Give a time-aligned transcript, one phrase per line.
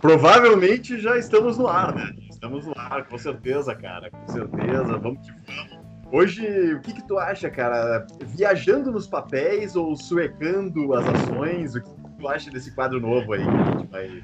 [0.00, 2.14] provavelmente já estamos no ar, né?
[2.30, 4.10] Estamos no ar, com certeza, cara.
[4.10, 4.98] Com certeza.
[4.98, 5.80] Vamos que vamos.
[6.12, 8.04] Hoje, o que, que tu acha, cara?
[8.20, 11.76] Viajando nos papéis ou suecando as ações?
[11.76, 14.22] O que, que tu acha desse quadro novo aí que a gente vai.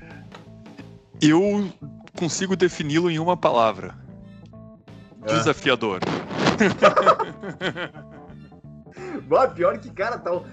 [1.23, 1.71] Eu
[2.19, 3.95] consigo defini-lo em uma palavra:
[5.23, 5.37] É.
[9.27, 10.45] Bah, pior que, cara, tá, tá,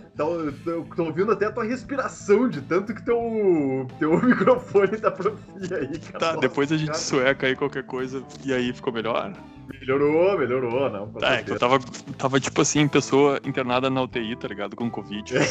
[0.64, 5.77] tô, tô ouvindo até a tua respiração de tanto que teu, teu microfone tá profia
[5.77, 6.20] aí, cara.
[6.20, 9.31] Tá, Nossa, depois a gente cara, sueca aí qualquer coisa e aí ficou melhor?
[9.80, 11.08] Melhorou, melhorou, não.
[11.14, 11.80] Tá, é que eu tava,
[12.17, 14.76] tava tipo assim, pessoa internada na UTI, tá ligado?
[14.76, 15.34] Com Covid.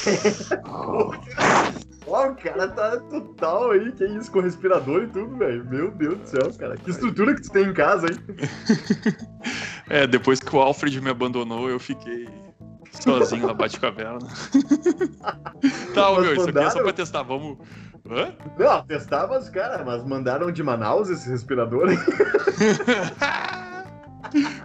[2.06, 5.64] Ó, o cara tá total aí, que isso, com respirador e tudo, velho.
[5.64, 6.76] Meu Deus do céu, cara.
[6.76, 8.18] Que estrutura que tu tem em casa, hein?
[9.88, 12.26] É, depois que o Alfred me abandonou, eu fiquei
[13.00, 14.18] sozinho na Bate-Caverna.
[15.94, 17.58] tá, ô, Mas meu, isso aqui é só pra testar, vamos.
[18.10, 18.32] Hã?
[18.58, 21.96] Não, testava os caras, mas mandaram de Manaus esse respirador aí.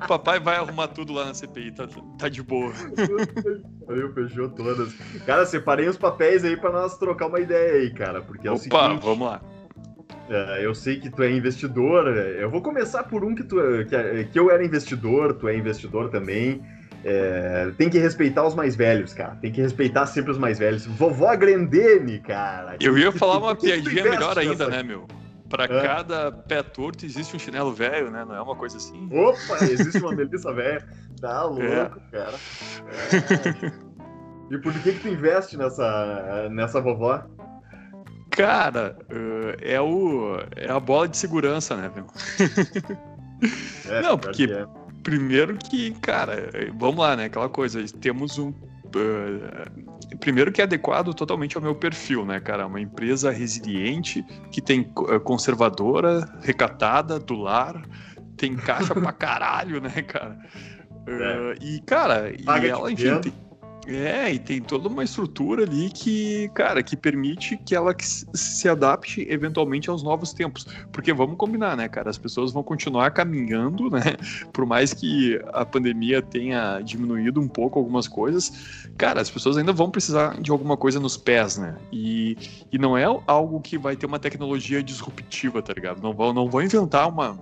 [0.07, 2.71] Papai vai arrumar tudo lá na CPI, tá, tá de boa.
[3.85, 4.93] Valeu, fechou todas.
[5.25, 8.21] Cara, separei os papéis aí pra nós trocar uma ideia aí, cara.
[8.21, 9.41] Porque é o Opa, seguinte, vamos lá.
[10.29, 12.07] é, eu sei que tu é investidor.
[12.07, 15.33] é, Eu vou começar por um que, tu, é- que, é- que eu era investidor,
[15.33, 16.61] tu é investidor também.
[17.03, 19.35] É, tem que respeitar os mais velhos, cara.
[19.41, 20.85] Tem que respeitar sempre os mais velhos.
[20.85, 22.75] Vovó Grandene, cara.
[22.79, 25.07] Eu ia falar uma piadinha melhor ainda, nessa- né, meu?
[25.49, 25.81] Pra Hã?
[25.81, 28.25] cada pé torto existe um chinelo velho, né?
[28.27, 29.07] Não é uma coisa assim?
[29.13, 30.85] Opa, existe uma Melissa velha.
[31.21, 31.89] Tá louco, É.
[32.11, 32.33] cara.
[33.71, 33.87] É.
[34.53, 37.23] E por que que tu investe nessa, nessa vovó?
[38.31, 42.07] Cara, eh, é, o, é a bola de segurança, né, meu?
[43.87, 44.65] É, Não, porque- que é.
[45.07, 47.25] Primeiro que, cara, vamos lá, né?
[47.25, 48.53] Aquela coisa, temos um.
[48.93, 49.69] eh,
[50.19, 52.67] primeiro que é adequado totalmente ao meu perfil, né, cara?
[52.67, 57.81] Uma empresa resiliente, que tem eh, conservadora, recatada, do lar,
[58.35, 60.37] tem caixa pra caralho, né, cara?
[61.07, 63.33] Eh, e, cara, e Paga ela, enfim, tem,
[63.87, 69.25] é, e tem toda uma estrutura ali que, cara, que permite que ela se adapte
[69.29, 70.67] eventualmente aos novos tempos.
[70.91, 72.09] Porque vamos combinar, né, cara?
[72.09, 74.17] As pessoas vão continuar caminhando, né?
[74.51, 79.71] Por mais que a pandemia tenha diminuído um pouco algumas coisas, cara, as pessoas ainda
[79.71, 81.77] vão precisar de alguma coisa nos pés, né?
[81.89, 82.37] E,
[82.69, 86.01] e não é algo que vai ter uma tecnologia disruptiva, tá ligado?
[86.01, 87.39] Não vão, não vão inventar uma,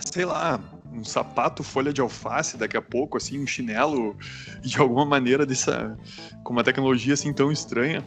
[0.00, 0.60] sei lá,
[0.96, 4.16] um sapato folha de alface daqui a pouco, assim, um chinelo
[4.62, 5.96] de alguma maneira dessa,
[6.42, 8.04] com uma tecnologia assim tão estranha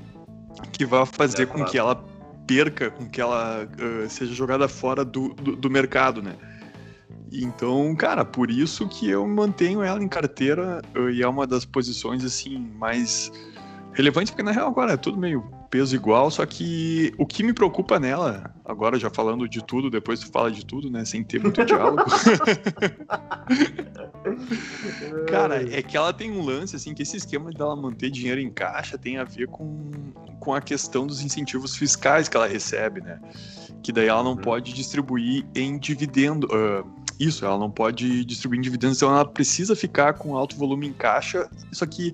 [0.71, 1.71] que vai fazer É, com claro.
[1.71, 2.05] que ela
[2.47, 6.35] perca, com que ela ah, seja jogada fora do, do, do mercado, né?
[7.31, 11.63] Então, cara, por isso que eu mantenho ela em carteira ah, e é uma das
[11.63, 13.31] posições assim mais
[13.93, 17.53] relevantes, porque na real agora é tudo meio peso igual, só que o que me
[17.53, 21.41] preocupa nela, agora já falando de tudo, depois tu fala de tudo, né, sem ter
[21.41, 22.03] muito diálogo,
[25.29, 28.49] Cara, é que ela tem um lance, assim, que esse esquema dela manter dinheiro em
[28.49, 29.91] caixa tem a ver com,
[30.39, 33.19] com a questão dos incentivos fiscais que ela recebe, né?
[33.81, 34.37] Que daí ela não Uhum.
[34.37, 36.47] pode distribuir em dividendo.
[36.51, 36.83] ah,
[37.19, 40.93] isso, ela não pode distribuir em dividendos, então ela precisa ficar com alto volume em
[40.93, 41.49] caixa.
[41.69, 42.13] Isso aqui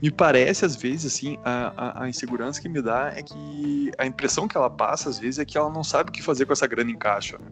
[0.00, 4.06] me parece, às vezes, assim, a, a, a insegurança que me dá é que a
[4.06, 6.52] impressão que ela passa, às vezes, é que ela não sabe o que fazer com
[6.52, 7.38] essa grana em caixa.
[7.38, 7.46] né?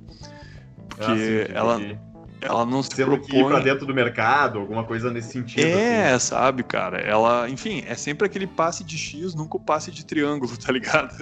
[0.89, 1.99] Porque Ah, sim, ela, entendi.
[2.41, 3.27] ela não se Tendo propõe...
[3.29, 5.65] que ir pra dentro do mercado, alguma coisa nesse sentido.
[5.65, 6.27] É, assim.
[6.27, 6.99] sabe, cara?
[6.99, 11.13] Ela, enfim, é sempre aquele passe de X, nunca o passe de triângulo, tá ligado?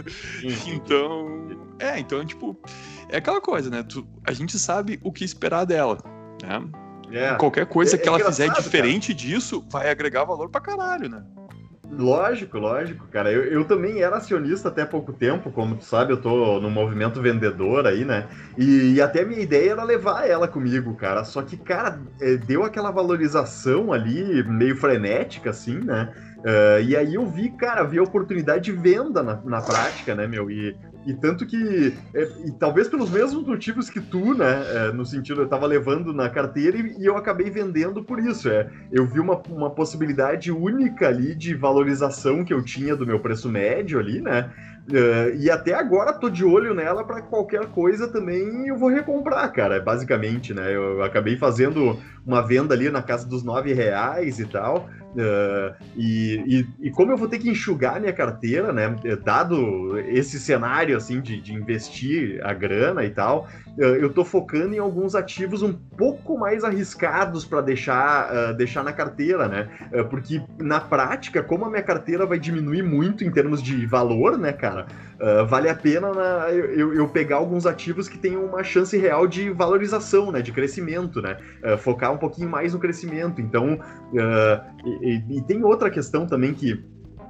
[0.41, 0.75] Sim, sim.
[0.75, 1.49] Então,
[1.79, 2.59] é, então, tipo,
[3.09, 3.83] é aquela coisa, né?
[3.83, 5.99] Tu- a gente sabe o que esperar dela,
[6.43, 6.63] né?
[7.13, 11.09] É, Qualquer coisa É- que é ela fizer diferente disso vai agregar valor pra caralho,
[11.09, 11.23] né?
[11.93, 13.33] Lógico, lógico, cara.
[13.33, 17.21] Eu, eu também era acionista até pouco tempo, como tu sabe, eu tô no movimento
[17.21, 18.29] vendedor aí, né?
[18.57, 21.25] E, e até minha ideia era levar ela comigo, cara.
[21.25, 26.13] Só que, cara, é, deu aquela valorização ali, meio frenética, assim, né?
[26.45, 30.27] Eh, e aí eu vi, cara, vi a oportunidade de venda na, na prática, né,
[30.27, 30.51] meu?
[30.51, 34.65] E, e tanto que, é, e talvez pelos mesmos motivos que tu, né?
[34.75, 38.49] é, no sentido, eu tava levando na carteira e, e eu acabei vendendo por isso.
[38.49, 43.21] É, eu vi uma, uma possibilidade única ali de valorização que eu tinha do meu
[43.21, 44.51] preço médio ali, né?
[44.93, 49.53] Eh, e até agora tô de olho nela para qualquer coisa também eu vou recomprar,
[49.53, 50.75] cara, basicamente, né?
[50.75, 54.89] Eu acabei fazendo uma venda ali na casa dos nove reais e tal.
[55.17, 58.95] Eh, e, e, e como eu vou ter que enxugar minha carteira, né?
[59.25, 63.49] Dado esse cenário assim de, de investir a grana e tal,
[63.79, 68.85] eh, eu tô focando em alguns ativos um pouco mais arriscados para deixar, eh, deixar
[68.85, 69.69] na carteira, né?
[70.09, 74.53] Porque na prática, como a minha carteira vai diminuir muito em termos de valor, né,
[74.53, 74.87] cara?
[75.21, 79.27] uh, vale a pena na, eu, eu, pegar alguns ativos que tenham uma chance real
[79.27, 83.41] de valorização, né, de crescimento, né, uh, focar um pouquinho mais no crescimento.
[83.41, 86.83] Então, uh, e, e, tem outra questão também que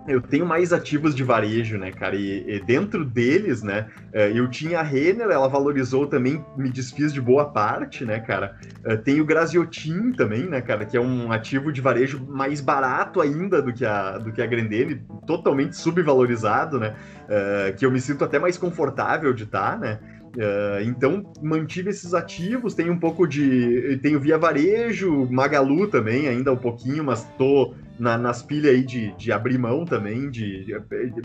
[0.08, 2.16] eu tenho mais ativos de varejo, né, cara?
[2.16, 7.12] E, e, dentro deles, né, eh, eu tinha a Renner, ela valorizou também, me desfiz
[7.12, 8.56] de boa parte, né, cara?
[8.84, 13.20] Eh, tem o Graziotin também, né, cara, que é um ativo de varejo mais barato
[13.20, 16.94] ainda do que a, do que a Grendene, totalmente subvalorizado, né?
[17.28, 20.00] Eh, que eu me sinto até mais confortável de estar, tá, né?
[20.36, 23.98] Uh, então, mantive esses ativos, tem um pouco de.
[24.00, 29.12] Tenho via varejo, Magalu também, ainda um pouquinho, mas tô na, nas pilhas aí de,
[29.16, 30.80] de abrir mão também, de, de,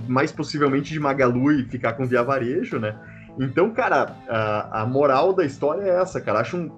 [0.07, 2.97] mais possivelmente de Magalu e ficar com via varejo, né?
[3.39, 6.39] Então, cara, a, a moral da história é essa, cara.
[6.39, 6.71] Acho um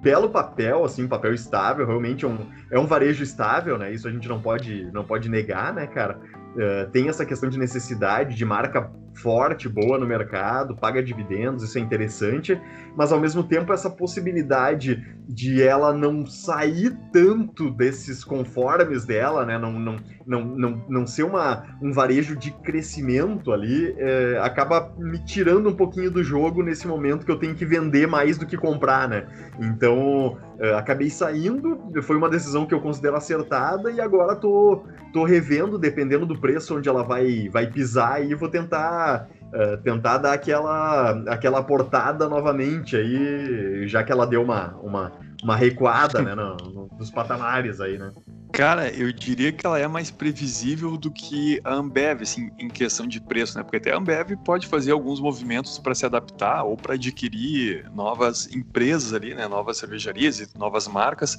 [0.00, 2.38] belo papel, assim, um papel estável, realmente é um,
[2.70, 3.92] é um varejo estável, né?
[3.92, 6.18] Isso a gente não pode, não pode negar, né, cara?
[6.56, 11.78] Uh, tem essa questão de necessidade de marca forte, boa no mercado, paga dividendos, isso
[11.78, 12.60] é interessante,
[12.96, 19.58] mas ao mesmo tempo essa possibilidade de ela não sair tanto desses conformes dela, né,
[19.58, 25.18] não, não, não, não, não ser uma, um varejo de crescimento ali, é, acaba me
[25.18, 28.56] tirando um pouquinho do jogo nesse momento que eu tenho que vender mais do que
[28.56, 29.26] comprar, né?
[29.60, 35.24] Então, é, acabei saindo, foi uma decisão que eu considero acertada e agora tô, tô
[35.24, 40.32] revendo, dependendo do preço onde ela vai, vai pisar, e vou tentar uh, tentar dar
[40.32, 45.12] aquela, aquela portada novamente aí, já que ela deu uma, uma,
[45.42, 48.12] uma recuada né, no, no, nos patamares aí, né?
[48.56, 53.06] Cara, eu diria que ela é mais previsível do que a Ambev, assim, em questão
[53.06, 53.62] de preço, né?
[53.62, 58.50] Porque até a Ambev pode fazer alguns movimentos para se adaptar ou para adquirir novas
[58.50, 59.46] empresas ali, né?
[59.46, 61.36] Novas cervejarias e novas marcas.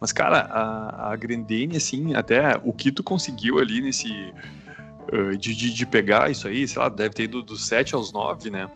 [0.00, 4.10] Mas, cara, a, a Grendene, assim, até o que tu conseguiu ali nesse
[5.12, 8.12] uh, de, de, de, pegar isso aí, sei lá, deve ter ido dos 7 aos
[8.12, 8.68] 9, né?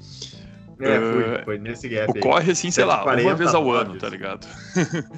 [0.78, 2.08] É, foi, foi nesse gap.
[2.08, 4.46] Ocorre assim, sei lá, uma vez ao ano, tá ligado?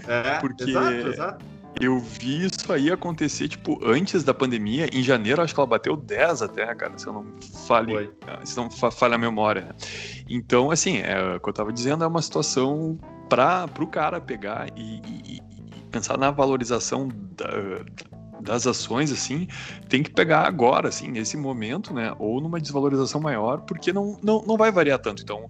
[0.08, 1.51] É, Porque exato, exato.
[1.80, 5.96] Eu vi isso aí acontecer, tipo, antes da pandemia, em janeiro, acho que ela bateu
[5.96, 7.26] 10 até, cara, se eu não
[7.66, 8.10] fale,
[8.44, 9.70] se não falha a memória, né?
[10.28, 12.98] Então, assim, é, o que eu tava dizendo é uma situação
[13.28, 15.42] para o cara pegar e, e, e,
[15.90, 17.82] pensar na valorização da,
[18.42, 19.46] das ações, assim,
[19.88, 22.14] tem que pegar agora, assim, nesse momento, né?
[22.18, 25.22] Ou numa desvalorização maior, porque não, não, não vai variar tanto.
[25.22, 25.48] Então,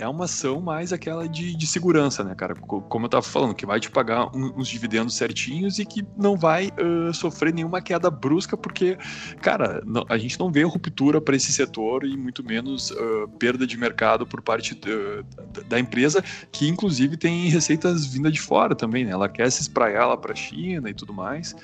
[0.00, 2.54] é uma ação mais aquela de, de segurança, né, cara?
[2.54, 6.36] Como eu tava falando, que vai te pagar um, uns dividendos certinhos e que não
[6.36, 8.96] vai uh, sofrer nenhuma queda brusca, porque,
[9.42, 13.66] cara, não, a gente não vê ruptura para esse setor e muito menos uh, perda
[13.66, 19.04] de mercado por parte uh, da empresa, que inclusive tem receitas vinda de fora também,
[19.04, 19.12] né?
[19.12, 21.54] Ela quer se espraiar lá para a China e tudo mais.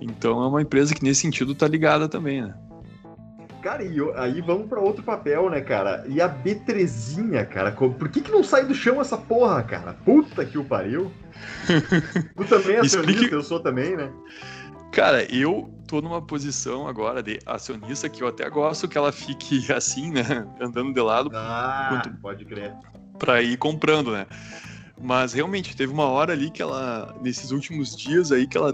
[0.00, 2.54] Então é uma empresa que nesse sentido tá ligada também, né?
[3.66, 6.04] Cara, e aí vamos para outro papel, né, cara?
[6.06, 7.72] E a B3, cara?
[7.72, 9.92] Por que, que não sai do chão essa porra, cara?
[9.92, 11.10] Puta que o pariu.
[12.36, 13.34] tu também é acionista, Explique...
[13.34, 14.08] eu sou também, né?
[14.92, 19.66] Cara, eu tô numa posição agora de acionista que eu até gosto que ela fique
[19.74, 20.46] assim, né?
[20.60, 21.32] Andando de lado.
[21.34, 22.72] Ah, pode crer.
[23.18, 24.28] Pra ir comprando, né?
[24.96, 28.72] Mas realmente teve uma hora ali que ela, nesses últimos dias aí, que ela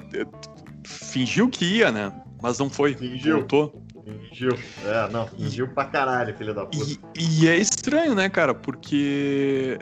[0.84, 2.12] fingiu que ia, né?
[2.42, 2.92] Mas não foi.
[2.94, 3.38] Fingiu.
[3.38, 3.82] Voltou.
[4.04, 4.50] Fingiu.
[4.84, 7.00] É, não, fingiu pra caralho, filho da puta.
[7.16, 8.54] E, e, é estranho, né, cara?
[8.54, 9.78] Porque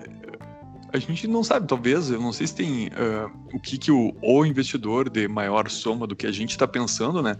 [0.92, 4.14] a gente não sabe, talvez, eu não sei se tem uh, o que, que o,
[4.22, 7.36] o investidor de maior soma do que a gente tá pensando, né?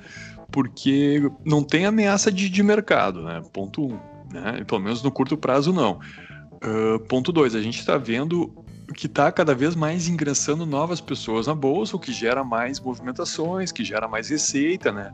[0.51, 3.43] Porque não tem ameaça de, de mercado, né?
[3.53, 3.99] Ponto um.
[4.33, 4.65] Né?
[4.67, 6.01] Pelo menos no curto prazo, não.
[6.63, 8.53] Uh, ponto dois, a gente está vendo
[8.95, 13.71] que está cada vez mais ingressando novas pessoas na bolsa, o que gera mais movimentações,
[13.71, 15.13] que gera mais receita, né?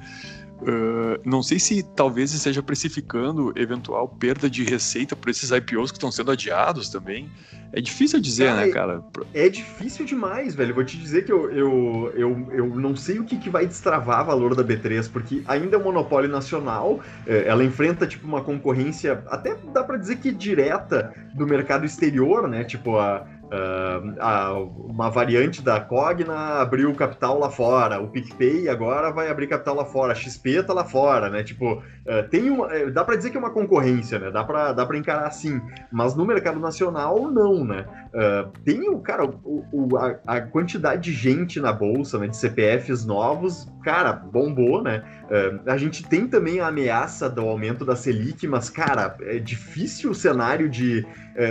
[0.60, 5.98] Uh, não sei se talvez esteja precificando eventual perda de receita por esses IPOs que
[5.98, 7.30] estão sendo adiados também.
[7.72, 9.04] É difícil dizer, cara, né, cara?
[9.34, 10.74] É difícil demais, velho.
[10.74, 14.22] Vou te dizer que eu, eu, eu, eu não sei o que, que vai destravar
[14.22, 18.42] o valor da B3, porque ainda é um monopólio nacional, é, ela enfrenta, tipo, uma
[18.42, 22.64] concorrência, até dá para dizer que direta do mercado exterior, né?
[22.64, 29.30] Tipo, a, Uh, uma variante da Cogna abriu capital lá fora, o PicPay agora vai
[29.30, 31.44] abrir capital lá fora, a XP tá lá fora, né?
[31.44, 34.32] Tipo, uh, tem uma, é, dá para dizer que é uma concorrência, né?
[34.32, 35.60] Dá para dá encarar assim,
[35.92, 37.86] mas no mercado nacional, não, né?
[38.16, 42.28] Uh, tem o, cara, o, o a, a, quantidade de gente na bolsa, né?
[42.28, 45.02] De CPFs novos, cara, bombou, né?
[45.66, 50.14] a gente tem também a ameaça do aumento da Selic, mas, cara, é difícil o
[50.14, 51.04] cenário de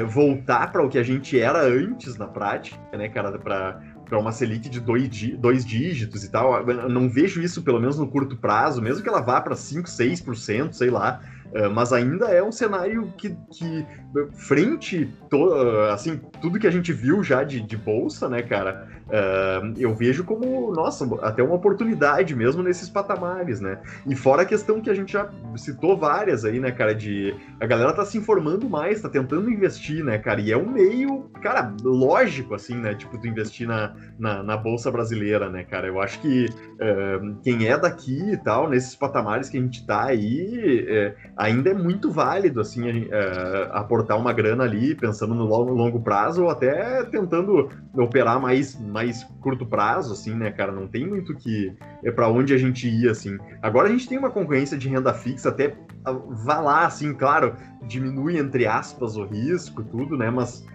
[0.08, 4.20] voltar para o que a gente era antes antes na prática, né, cara, para para
[4.20, 6.62] uma Selic de dois, dois dígitos e tal.
[6.70, 9.90] Eu não vejo isso, pelo menos no curto prazo, mesmo que ela vá para 5,
[9.90, 11.22] 6%, sei lá.
[11.56, 13.86] Uh, mas ainda é um cenário que, que
[14.34, 15.50] frente, to,
[15.92, 20.24] assim, tudo que a gente viu já de, de bolsa, né, cara, uh, eu vejo
[20.24, 23.80] como, nossa, até uma oportunidade mesmo nesses patamares, né?
[24.06, 27.66] E fora a questão que a gente já citou várias aí, né, cara, de a
[27.66, 31.74] galera tá se informando mais, tá tentando investir, né, cara, e é um meio, cara,
[31.84, 36.20] lógico, assim, né, tipo, tu investir na, na, na bolsa brasileira, né, cara, eu acho
[36.20, 41.32] que uh, quem é daqui e tal, nesses patamares que a gente tá aí, uh,
[41.46, 42.84] ainda é muito válido, assim,
[43.72, 49.66] aportar uma grana ali, pensando no longo, prazo, ou até tentando operar mais mais curto
[49.66, 50.72] prazo, assim, né, cara?
[50.72, 51.74] Não tem muito que.
[52.04, 53.38] É para onde a gente ia, assim.
[53.62, 55.76] Agora a gente tem uma concorrência de renda fixa, até
[56.44, 57.56] vá lá, assim, claro,
[57.88, 60.30] diminui, entre aspas, o risco, tudo, né?
[60.30, 60.66] Mas.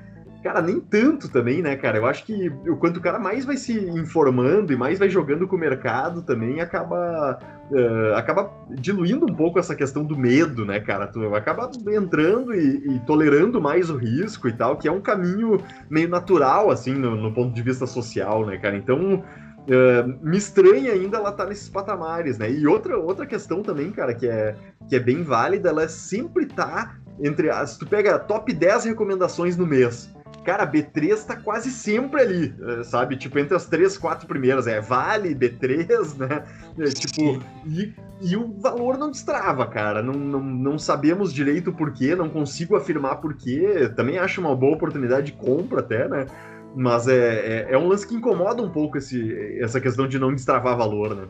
[0.43, 1.99] Cara, nem tanto também, né, cara?
[1.99, 5.47] Eu acho que o quanto o cara mais vai se informando e mais vai jogando
[5.47, 7.39] com o mercado também, acaba
[7.71, 11.07] uh, acaba diluindo um pouco essa questão do medo, né, cara?
[11.07, 15.59] Tu acaba entrando e, e, tolerando mais o risco e tal, que é um caminho
[15.91, 18.77] meio natural, assim, no, no ponto de vista social, né, cara?
[18.77, 19.23] Então,
[19.61, 22.51] Uh, me estranha ainda ela estar tá nesses patamares, né?
[22.51, 24.57] E outra, outra questão também, cara, que é,
[24.89, 27.77] que é bem válida, ela sempre tá entre as.
[27.77, 30.11] Tu pega top 10 recomendações no mês.
[30.45, 33.17] Cara, B3 tá quase sempre ali, eh, sabe?
[33.17, 34.67] Tipo, entre as três, quatro primeiras.
[34.67, 36.45] É Vale, B3, né?
[36.79, 40.03] É, tipo, e, e, o valor não destrava, cara.
[40.03, 43.91] Não, não, não sabemos direito porquê, não consigo afirmar porquê.
[43.95, 46.27] Também acho uma boa oportunidade de compra até, né?
[46.75, 50.35] Mas é, é, é um lance que incomoda um pouco esse, essa questão de não
[50.35, 51.25] destravar valor, né?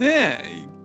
[0.00, 0.38] É,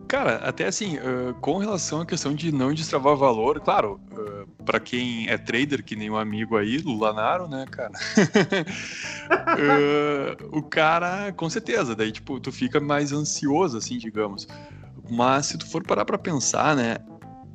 [0.07, 4.26] Cara, até assim, uh, com relação à questão de não destravar valor, claro, uh,
[4.67, 7.93] para quem é trader, que nem um amigo aí, Lulanaro, né, cara?
[9.55, 14.45] uh, o cara, com certeza, daí, tipo, tu fica mais ansioso, assim, digamos.
[15.09, 16.97] Mas se tu for parar para pensar, né,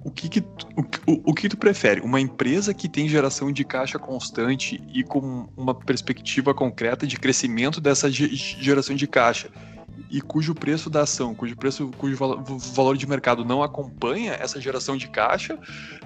[0.02, 0.66] o que que, tu,
[1.06, 2.00] o, o que tu prefere?
[2.00, 7.78] Uma empresa que tem geração de caixa constante e com uma perspectiva concreta de crescimento
[7.78, 9.50] dessa geração de caixa
[10.10, 12.16] e cujo preço da ação, cujo preço, cujo
[12.74, 15.58] valor de mercado não acompanha essa geração de caixa,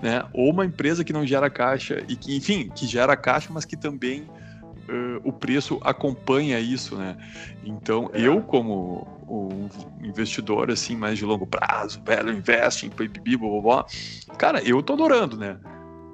[0.02, 0.24] né?
[0.32, 3.76] Ou uma empresa que não gera caixa e que, enfim, que gera caixa, mas que
[3.76, 7.16] também uh, o preço acompanha isso, né?
[7.64, 8.20] Então, é.
[8.20, 9.68] eu como um
[10.04, 13.86] investidor assim mais de longo prazo, velho investing, pipipi, blá, blá, blá,
[14.38, 15.56] cara, eu tô adorando, né?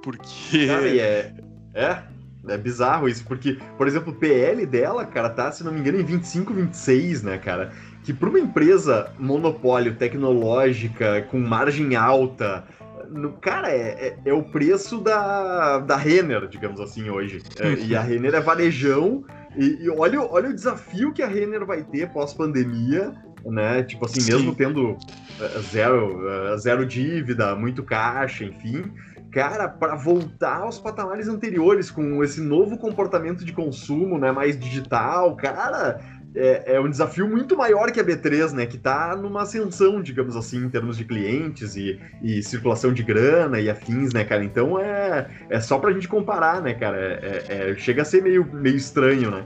[0.02, 1.34] Porque cara, é,
[1.74, 2.02] é
[2.48, 6.00] é bizarro isso, porque, por exemplo, o PL dela, cara, tá, se não me engano,
[6.00, 7.72] em 25, 26, né, cara?
[8.02, 12.64] Que para uma empresa monopólio tecnológica, com margem alta,
[13.08, 17.42] no, cara, é, é, é, o preço da, da Renner, digamos assim, hoje.
[17.60, 19.24] É, e a Renner é varejão,
[19.56, 23.12] e, e, olha, olha o desafio que a Renner vai ter pós-pandemia,
[23.44, 23.82] né?
[23.84, 24.32] Tipo assim, Sim.
[24.32, 28.90] mesmo tendo uh, zero, uh, zero dívida, muito caixa, enfim
[29.32, 35.34] cara, para voltar aos patamares anteriores com esse novo comportamento de consumo, né, mais digital,
[35.36, 36.00] cara,
[36.34, 38.66] é, é, um desafio muito maior que a B3, né?
[38.66, 43.60] Que está numa ascensão, digamos assim, em termos de clientes e, e, circulação de grana
[43.60, 44.42] e afins, né, cara?
[44.42, 46.96] Então é, é só pra gente comparar, né, cara?
[46.98, 49.44] É, é, chega a ser meio, meio estranho, né?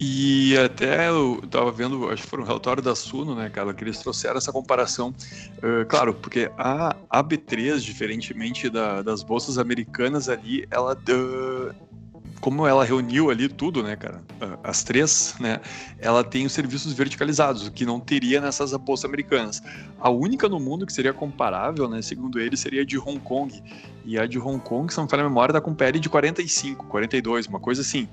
[0.00, 3.84] E até eu tava vendo, acho que foi um relatório da Suno, né, cara, que
[3.84, 5.14] eles trouxeram essa comparação.
[5.58, 10.94] Uh, claro, porque a, a B3, diferentemente da, das bolsas americanas ali, ela.
[11.08, 11.94] Uh,
[12.40, 14.20] como ela reuniu ali tudo, né, cara,
[14.62, 15.62] as três, né,
[15.98, 19.62] ela tem os serviços verticalizados, o que não teria nessas bolsas americanas.
[19.98, 23.62] A única no mundo que seria comparável, né, segundo ele, seria a de Hong Kong.
[24.04, 26.10] E a de Hong Kong, se não me falha a memória, tá com PL de
[26.10, 28.06] 45, 42, uma coisa assim.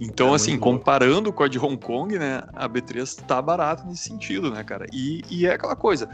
[0.00, 4.04] Então, é assim, comparando com a de Hong Kong, né, a B3 tá barata nesse
[4.04, 4.86] sentido, né, cara?
[4.90, 6.08] E, e é aquela coisa,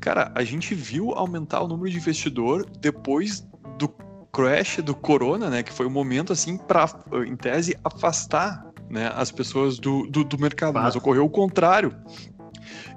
[0.00, 3.46] cara, a gente viu aumentar o número de investidor depois
[3.78, 3.88] do
[4.32, 6.86] crash do corona, né, que foi um momento, assim, para
[7.24, 11.94] em tese, afastar né, as pessoas do, do, do mercado, mas ocorreu o contrário.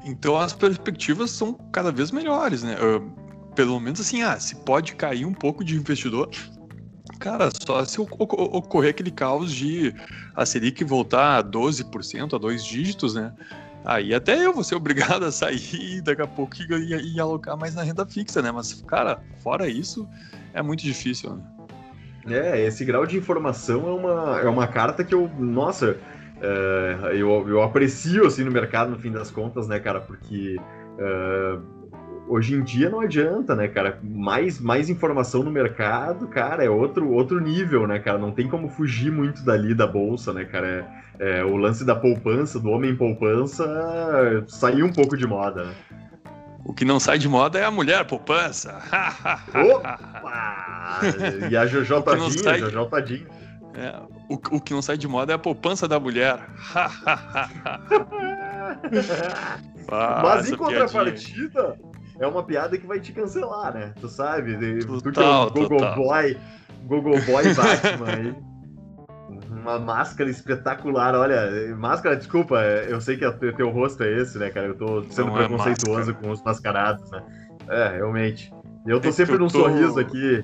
[0.03, 2.75] Então, as perspectivas são cada vez melhores, né?
[2.75, 3.23] Uh,
[3.53, 6.29] pelo menos assim, ah, se pode cair um pouco de investidor,
[7.23, 9.95] Cara, só se ocorrer aquele caos de
[10.35, 13.31] a Selic voltar a 12%, a dois dígitos, né?
[13.85, 17.75] Aí até eu vou ser obrigado a sair daqui a pouco e, e, alocar mais
[17.75, 18.51] na renda fixa, né?
[18.51, 20.05] Mas, cara, fora isso,
[20.53, 21.43] é muito difícil, né?
[22.27, 25.95] É, esse grau de informação é uma, é uma carta que eu, nossa,
[26.41, 30.01] é, eu, eu aprecio, assim, no mercado, no fim das contas, né, cara?
[30.01, 30.57] Porque...
[30.99, 31.82] É,
[32.27, 33.99] hoje em dia não adianta, né, cara?
[34.01, 38.17] Mais, mais informação no mercado, cara, é outro, outro nível, né, cara?
[38.17, 40.67] Não tem como fugir muito dali da bolsa, né, cara?
[41.19, 43.65] É, é, o lance da poupança, do homem poupança,
[44.47, 45.73] saiu um pouco de moda, né?
[46.65, 48.81] O que não sai de moda é a mulher poupança.
[49.53, 51.01] Opa!
[51.51, 52.59] E a Jojo Todinho, sai...
[52.59, 53.27] Jojo Todinho.
[53.75, 53.99] É,
[54.29, 56.39] o, o que não sai de moda é a poupança da mulher.
[60.23, 61.77] Mas em contrapartida,
[62.19, 63.93] é uma piada que vai te cancelar, né?
[63.99, 64.57] Tu sabe?
[65.01, 65.95] Total, tu que é um Google total.
[65.95, 66.37] Boy,
[66.85, 68.35] Google Boy Batman aí.
[69.49, 74.67] Uma máscara espetacular, olha, máscara, desculpa, eu sei que teu rosto é esse, né, cara?
[74.67, 77.23] Eu tô sendo Não é preconceituoso é com os mascarados, né?
[77.69, 78.53] É, realmente.
[78.85, 79.61] Eu tô é sempre num tô...
[79.61, 80.43] sorriso aqui,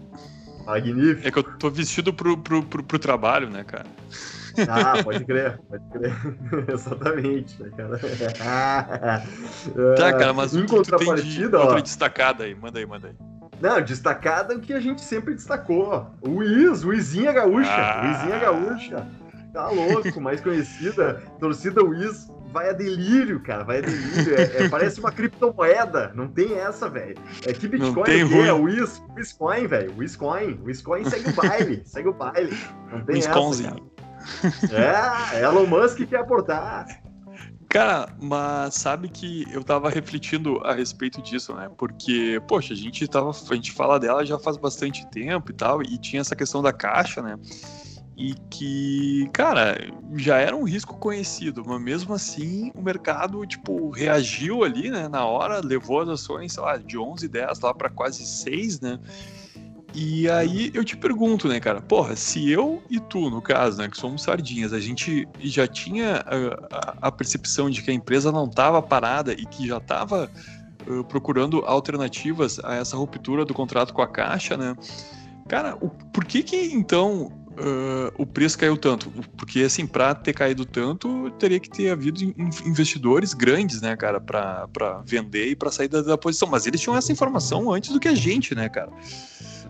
[0.65, 1.27] magnífico.
[1.27, 3.85] É que eu tô vestido pro, pro, pro, pro trabalho, né, cara?
[4.67, 6.13] Ah, pode crer, pode crer.
[6.73, 7.99] Exatamente, né, cara?
[9.95, 13.15] tá, cara, mas em tu, contrapartida, tu outra destacada aí, manda aí, manda aí.
[13.61, 16.09] Não, destacada é o que a gente sempre destacou.
[16.21, 17.69] O Wiz, o Wizinha Gaúcha.
[17.69, 18.01] Ah.
[18.05, 19.07] Wizinha Gaúcha.
[19.53, 21.21] Tá louco, mais conhecida.
[21.39, 23.63] Torcida Wiz vai a delírio, cara.
[23.63, 24.35] Vai a delírio.
[24.35, 26.11] É, é, parece uma criptomoeda.
[26.15, 27.17] Não tem essa, velho.
[27.45, 29.93] É que Bitcoin é, é Wiz, Wizcoin, velho.
[29.97, 30.59] Wizcoin.
[30.63, 31.81] Wizcoin segue o baile.
[31.85, 32.57] segue o baile.
[32.91, 33.65] Não tem Wisconsin.
[33.65, 33.98] essa, cara.
[34.71, 36.85] É, Elon Musk quer aportar.
[37.69, 41.69] Cara, mas sabe que eu tava refletindo a respeito disso, né?
[41.77, 43.29] Porque, poxa, a gente tava.
[43.29, 46.73] A gente fala dela já faz bastante tempo e tal, e tinha essa questão da
[46.73, 47.37] caixa, né?
[48.17, 49.77] E que, cara,
[50.15, 55.07] já era um risco conhecido, mas mesmo assim o mercado, tipo, reagiu ali, né?
[55.07, 58.99] Na hora, levou as ações, sei lá, de 11, 10 lá para quase 6, né?
[59.93, 61.81] E aí eu te pergunto, né, cara?
[61.81, 66.23] Porra, se eu e tu, no caso, né, que somos sardinhas, a gente já tinha
[66.25, 70.29] a, a, a percepção de que a empresa não estava parada e que já estava
[70.87, 74.75] uh, procurando alternativas a essa ruptura do contrato com a Caixa, né?
[75.47, 79.11] Cara, o, por que que então uh, o preço caiu tanto?
[79.37, 82.23] Porque, assim, para ter caído tanto, teria que ter havido
[82.65, 86.47] investidores grandes, né, cara, para vender e para sair da, da posição.
[86.47, 88.91] Mas eles tinham essa informação antes do que a gente, né, cara?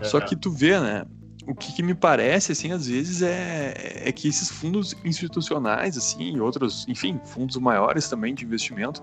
[0.03, 1.05] Só que tu vê, né?
[1.50, 3.74] O que, que, me parece, assim, às vezes é,
[4.05, 9.01] é que esses fundos institucionais, assim, e outros, enfim, fundos maiores também de investimento,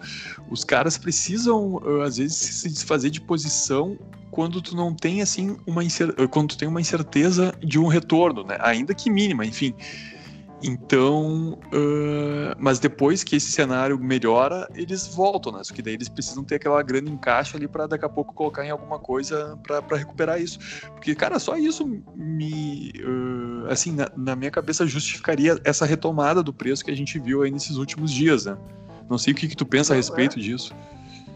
[0.49, 3.99] os caras precisam, às vezes, se desfazer de posição
[4.31, 5.83] quando tu não tem, assim, uma
[6.31, 8.57] quando tu tem uma incerteza de um retorno, né?
[8.61, 9.75] Ainda que mínima, enfim.
[10.63, 15.63] Então, uh, mas depois que esse cenário melhora, eles voltam, né?
[15.63, 18.33] Só que daí eles precisam ter aquela grana em caixa ali para daqui a pouco
[18.33, 20.59] colocar em alguma coisa para recuperar isso.
[20.93, 26.55] Porque, cara, só isso me, uh, assim, na, na, minha cabeça justificaria essa retomada do
[26.55, 28.57] preço que a gente viu aí nesses últimos dias, né?
[29.11, 30.43] Não sei o que, que tu pensa a respeito é.
[30.43, 30.75] disso.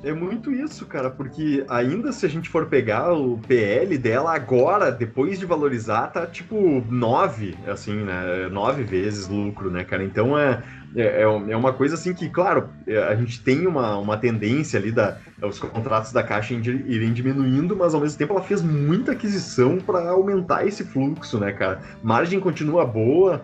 [0.03, 4.91] É muito isso, cara, porque ainda se a gente for pegar o PL dela agora,
[4.91, 8.49] depois de valorizar, tá tipo nove, assim, né?
[8.51, 10.03] Nove vezes lucro, né, cara?
[10.03, 10.63] Então é,
[10.97, 14.81] é, é, é uma coisa assim que, claro, é, a gente tem uma, uma tendência
[14.81, 19.13] ali da os contratos da Caixa irem diminuindo, mas ao mesmo tempo ela fez muita
[19.13, 21.81] aquisição para aumentar esse fluxo, né, cara?
[22.03, 23.43] Margem continua boa,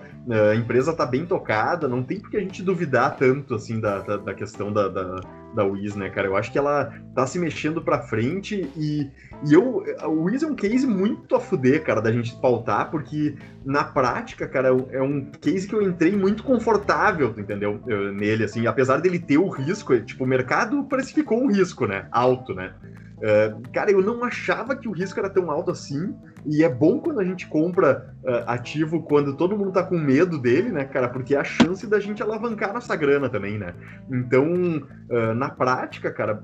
[0.51, 4.01] a empresa tá bem tocada, não tem por que a gente duvidar tanto, assim, da,
[4.01, 5.21] da, da questão da, da,
[5.55, 6.27] da Wiz, né, cara?
[6.27, 9.11] Eu acho que ela tá se mexendo pra frente e,
[9.45, 13.37] e eu, o Wiz é um case muito a fuder, cara, da gente pautar, porque
[13.65, 17.81] na prática, cara, é um case que eu entrei muito confortável, entendeu?
[17.87, 22.07] Eu, nele, assim, apesar dele ter o risco, tipo, o mercado precificou um risco, né?
[22.11, 22.75] Alto, né?
[23.17, 26.15] Uh, cara, eu não achava que o risco era tão alto assim,
[26.49, 30.39] e é bom quando a gente compra uh, ativo quando todo mundo tá com medo
[30.39, 31.09] dele, né, cara?
[31.09, 33.75] Porque é a chance da gente alavancar nossa grana também, né?
[34.11, 36.43] Então, uh, na prática, cara,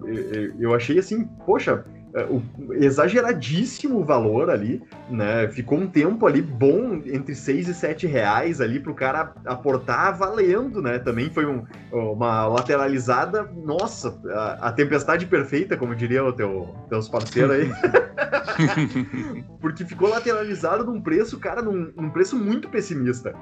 [0.58, 1.84] eu, achei assim, poxa,
[2.28, 5.48] o exageradíssimo valor ali, né?
[5.48, 10.16] Ficou um tempo ali bom entre 6 e 7 reais ali para o cara aportar
[10.16, 10.98] valendo, né?
[10.98, 17.08] Também foi um, uma lateralizada, nossa, a, a, tempestade perfeita, como diria o teu, teus
[17.08, 17.70] parceiros aí.
[19.60, 23.34] Porque ficou lateralizado num preço, cara, num, num preço muito pessimista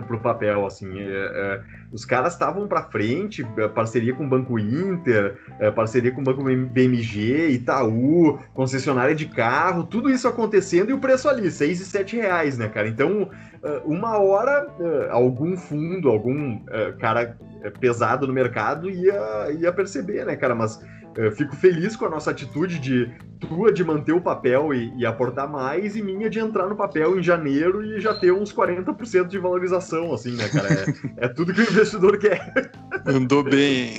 [0.00, 0.98] pro papel, assim.
[0.98, 1.60] É, é,
[1.92, 6.24] os caras estavam para frente, é, parceria com o Banco Inter, é, parceria com o
[6.24, 11.84] Banco BMG, Itaú, concessionária de carro, tudo isso acontecendo e o preço ali, seis e
[11.84, 12.88] sete reais, né, cara?
[12.88, 13.30] Então,
[13.62, 16.60] é, uma hora, é, algum fundo, algum
[16.98, 17.36] cara
[17.78, 20.54] pesado no mercado ia, ia perceber, né, cara?
[20.54, 20.80] Mas
[21.16, 25.04] eu fico feliz com a nossa atitude de tua de manter o papel e, e,
[25.04, 29.26] aportar mais, e minha de entrar no papel em janeiro e já ter uns 40%
[29.26, 30.68] de valorização, assim, né, cara?
[31.18, 32.70] É, é tudo que o investidor quer.
[33.06, 33.94] Andou bem.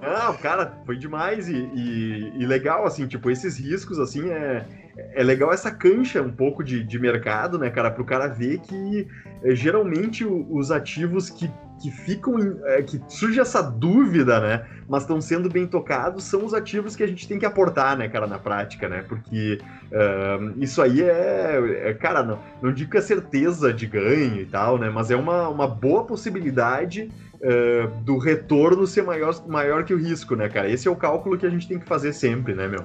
[0.00, 4.64] Não, cara, foi demais e, e, e, legal, assim, tipo, esses riscos, assim, é,
[4.96, 9.08] é legal essa cancha um pouco de, de mercado, né, cara, pro cara ver que
[9.42, 11.50] é, geralmente os ativos que,
[11.82, 16.54] que ficam, é, que surge essa dúvida, né, mas estão sendo bem tocados, são os
[16.54, 20.80] ativos que a gente tem que aportar, né, cara, na prática, né, porque uh, isso
[20.82, 24.90] aí é, é, cara, não, não digo que é certeza de ganho e tal, né,
[24.90, 30.34] mas é uma, uma boa possibilidade uh, do retorno ser maior, maior que o risco,
[30.34, 30.68] né, cara?
[30.68, 32.84] Esse é o cálculo que a gente tem que fazer sempre, né, meu?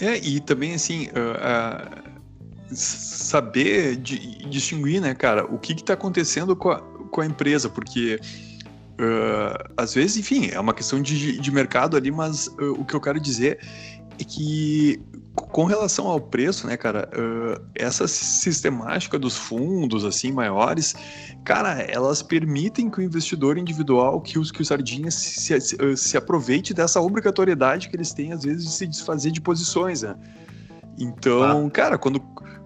[0.00, 6.56] É, e também, assim, uh, uh, saber de, distinguir, né, cara, o que está acontecendo
[6.56, 8.18] com a, com a empresa, porque
[9.76, 13.20] às vezes, enfim, é uma questão de, de mercado ali, mas o que eu quero
[13.20, 13.58] dizer
[14.18, 15.02] é que
[15.34, 20.94] com relação ao preço, né, cara, uh, essa sistemática dos fundos, assim, maiores,
[21.44, 26.16] cara, elas permitem que o investidor individual, que, os, que o Sardinha se, se, se,
[26.16, 30.14] aproveite dessa obrigatoriedade que eles têm, às vezes, de se desfazer de posições, né?
[30.98, 31.70] Então, ah.
[31.70, 32.20] cara, quando,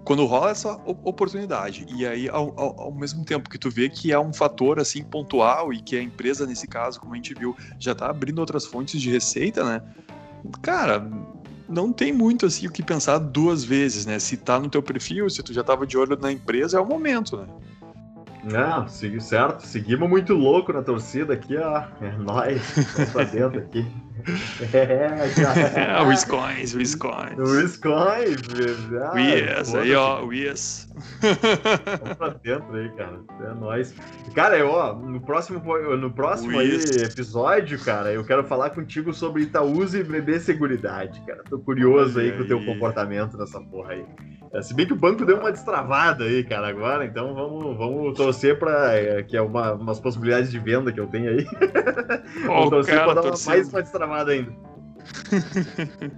[0.04, 4.12] quando rola essa oportunidade, e aí, ao, ao, ao, mesmo tempo que tu vê que
[4.12, 7.56] é um fator, assim, pontual, e que a empresa, nesse caso, como a gente viu,
[7.78, 9.82] já tá abrindo outras fontes de receita, né?
[10.62, 11.06] Cara,
[11.68, 14.18] não tem muito assim o que pensar duas vezes, né?
[14.18, 16.86] Se tá no teu perfil, se tu já tava de olho na empresa, é o
[16.86, 17.46] momento, né?
[18.44, 19.66] Não, certo.
[19.66, 21.84] Seguimos muito louco na torcida aqui, ó.
[22.00, 22.62] É nóis,
[22.94, 23.86] vamos pra dentro aqui.
[24.72, 25.28] É,
[25.74, 26.02] cara.
[26.08, 27.38] Wiscoins, Wiscoins.
[27.38, 28.36] Wiscoins,
[29.00, 30.88] ah, Wies, aí ó, Wies.
[32.00, 33.20] Vamos pra dentro aí, cara.
[33.40, 33.94] É nóis.
[34.34, 35.60] Cara, eu, ó, no próximo,
[35.96, 41.42] no próximo aí, episódio, cara, eu quero falar contigo sobre Itaúsa e bebê seguridade, cara.
[41.48, 44.04] Tô curioso aí, aí com o teu comportamento nessa porra aí.
[44.52, 48.16] É, se bem que o banco deu uma destravada aí, cara, agora, então vamos, vamos
[48.16, 51.46] torcer para é, que é uma, umas possibilidades de venda que eu tenho aí.
[52.44, 54.52] Oh, vamos torcer para dar uma, mais uma destravada ainda.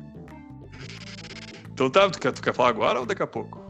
[1.73, 3.61] então tá, tu quer, tu quer falar agora ou daqui a pouco?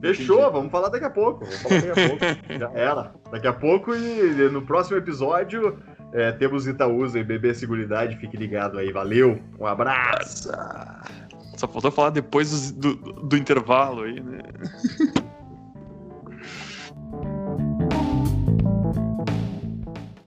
[0.00, 0.52] Fechou, Entendi.
[0.52, 1.44] vamos falar daqui a pouco.
[1.44, 2.24] Vamos falar daqui a pouco.
[2.58, 3.14] Já era.
[3.30, 5.78] Daqui a pouco e no próximo episódio
[6.12, 8.16] é, temos Itaúsa e Bebê Seguridade.
[8.16, 8.90] Fique ligado aí.
[8.92, 9.40] Valeu.
[9.60, 10.50] Um abraço.
[11.56, 14.40] Só faltou falar depois do, do, do intervalo aí, né?